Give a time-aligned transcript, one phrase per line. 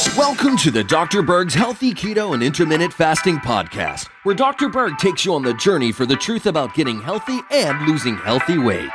[0.00, 1.20] Welcome to the Dr.
[1.20, 4.70] Berg's Healthy Keto and Intermittent Fasting Podcast, where Dr.
[4.70, 8.56] Berg takes you on the journey for the truth about getting healthy and losing healthy
[8.56, 8.88] weight.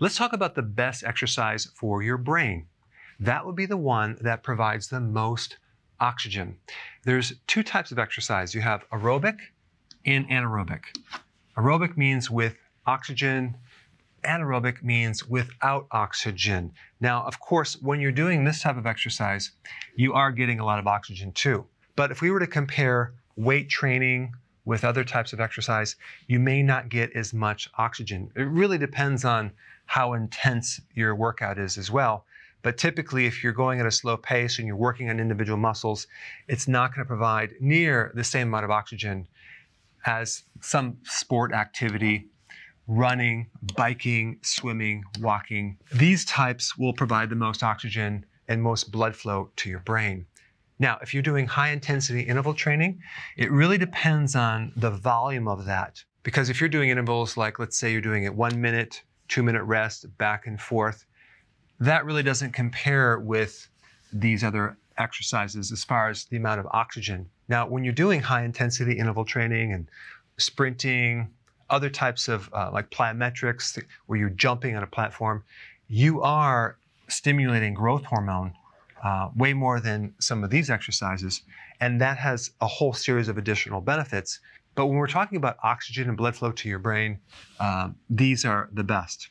[0.00, 2.66] Let's talk about the best exercise for your brain.
[3.20, 5.58] That would be the one that provides the most
[6.00, 6.56] oxygen.
[7.04, 8.56] There's two types of exercise.
[8.56, 9.38] You have aerobic
[10.06, 10.84] and anaerobic.
[11.56, 12.56] Aerobic means with
[12.86, 13.56] oxygen,
[14.24, 16.72] anaerobic means without oxygen.
[17.00, 19.52] Now, of course, when you're doing this type of exercise,
[19.96, 21.66] you are getting a lot of oxygen too.
[21.96, 26.62] But if we were to compare weight training with other types of exercise, you may
[26.62, 28.30] not get as much oxygen.
[28.36, 29.52] It really depends on
[29.86, 32.24] how intense your workout is as well.
[32.62, 36.06] But typically, if you're going at a slow pace and you're working on individual muscles,
[36.46, 39.26] it's not going to provide near the same amount of oxygen
[40.04, 42.28] as some sport activity,
[42.86, 45.78] running, biking, swimming, walking.
[45.94, 50.26] These types will provide the most oxygen and most blood flow to your brain.
[50.78, 53.00] Now, if you're doing high intensity interval training,
[53.36, 56.02] it really depends on the volume of that.
[56.24, 59.62] Because if you're doing intervals like, let's say you're doing it one minute, two minute
[59.62, 61.06] rest, back and forth,
[61.78, 63.68] that really doesn't compare with
[64.12, 67.28] these other exercises as far as the amount of oxygen.
[67.52, 69.86] Now, when you're doing high intensity interval training and
[70.38, 71.28] sprinting,
[71.68, 75.44] other types of uh, like plyometrics where you're jumping on a platform,
[75.86, 76.78] you are
[77.08, 78.54] stimulating growth hormone
[79.04, 81.42] uh, way more than some of these exercises.
[81.78, 84.40] And that has a whole series of additional benefits.
[84.74, 87.18] But when we're talking about oxygen and blood flow to your brain,
[87.60, 89.28] um, these are the best.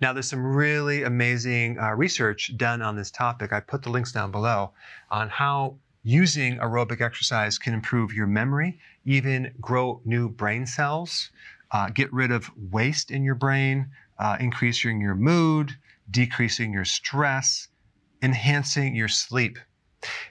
[0.00, 3.52] Now, there's some really amazing uh, research done on this topic.
[3.52, 4.70] I put the links down below
[5.10, 11.30] on how using aerobic exercise can improve your memory, even grow new brain cells,
[11.72, 13.88] uh, get rid of waste in your brain,
[14.18, 15.72] uh, increasing your mood,
[16.10, 17.68] decreasing your stress,
[18.22, 19.58] enhancing your sleep,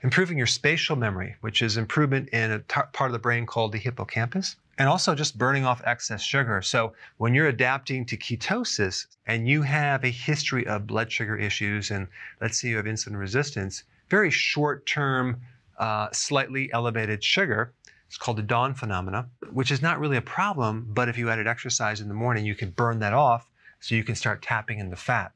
[0.03, 3.79] improving your spatial memory, which is improvement in a part of the brain called the
[3.79, 6.61] hippocampus, and also just burning off excess sugar.
[6.61, 11.89] So when you're adapting to ketosis and you have a history of blood sugar issues,
[11.89, 12.07] and
[12.41, 15.41] let's say you have insulin resistance, very short term,
[15.77, 17.73] uh, slightly elevated sugar.
[18.07, 21.47] It's called the dawn phenomena, which is not really a problem, but if you added
[21.47, 24.89] exercise in the morning, you can burn that off so you can start tapping in
[24.89, 25.31] the fat.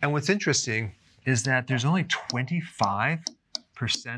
[0.00, 0.92] And what's interesting
[1.24, 3.20] is that there's only 25%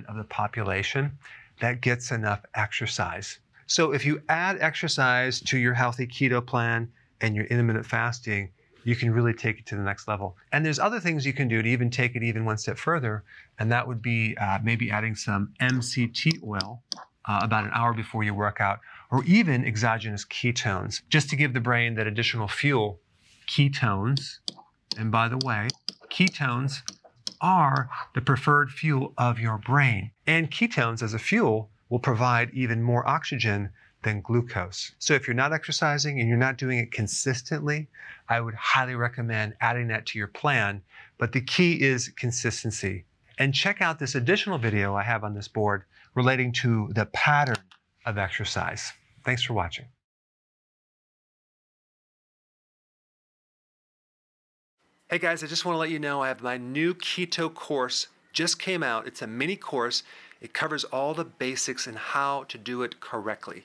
[0.06, 1.18] of the population
[1.60, 3.38] that gets enough exercise.
[3.66, 6.90] So if you add exercise to your healthy keto plan
[7.20, 8.50] and your intermittent fasting,
[8.84, 10.36] you can really take it to the next level.
[10.52, 13.24] And there's other things you can do to even take it even one step further,
[13.58, 16.82] and that would be uh, maybe adding some MCT oil
[17.26, 18.80] uh, about an hour before you work out,
[19.10, 23.00] or even exogenous ketones, just to give the brain that additional fuel.
[23.46, 24.38] Ketones,
[24.98, 25.68] and by the way,
[26.10, 26.82] ketones
[27.40, 30.10] are the preferred fuel of your brain.
[30.26, 33.70] And ketones as a fuel will provide even more oxygen
[34.04, 34.92] than glucose.
[34.98, 37.88] So if you're not exercising and you're not doing it consistently,
[38.28, 40.82] I would highly recommend adding that to your plan.
[41.18, 43.04] But the key is consistency.
[43.38, 45.84] And check out this additional video I have on this board
[46.14, 47.56] relating to the pattern
[48.06, 48.92] of exercise.
[49.24, 49.86] Thanks for watching.
[55.10, 58.08] Hey guys, I just want to let you know I have my new keto course
[58.32, 59.06] just came out.
[59.06, 60.02] It's a mini course
[60.44, 63.64] it covers all the basics and how to do it correctly.